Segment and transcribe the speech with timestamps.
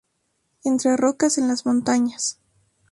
[0.63, 2.39] Entre rocas en las montañas.